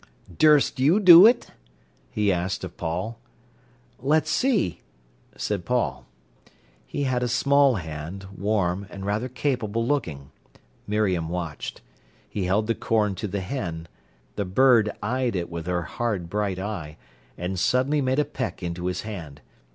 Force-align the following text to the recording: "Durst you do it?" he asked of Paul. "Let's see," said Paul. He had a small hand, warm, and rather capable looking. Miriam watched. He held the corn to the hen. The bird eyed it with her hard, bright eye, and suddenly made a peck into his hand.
"Durst 0.35 0.79
you 0.79 0.99
do 0.99 1.27
it?" 1.27 1.51
he 2.09 2.33
asked 2.33 2.63
of 2.63 2.75
Paul. 2.75 3.19
"Let's 3.99 4.31
see," 4.31 4.81
said 5.37 5.63
Paul. 5.63 6.07
He 6.87 7.03
had 7.03 7.21
a 7.21 7.27
small 7.27 7.75
hand, 7.75 8.25
warm, 8.35 8.87
and 8.89 9.05
rather 9.05 9.29
capable 9.29 9.85
looking. 9.85 10.31
Miriam 10.87 11.29
watched. 11.29 11.81
He 12.27 12.45
held 12.45 12.65
the 12.65 12.73
corn 12.73 13.13
to 13.13 13.27
the 13.27 13.41
hen. 13.41 13.87
The 14.37 14.45
bird 14.45 14.89
eyed 15.03 15.35
it 15.35 15.51
with 15.51 15.67
her 15.67 15.83
hard, 15.83 16.31
bright 16.31 16.57
eye, 16.57 16.97
and 17.37 17.59
suddenly 17.59 18.01
made 18.01 18.17
a 18.17 18.25
peck 18.25 18.63
into 18.63 18.87
his 18.87 19.01
hand. 19.03 19.39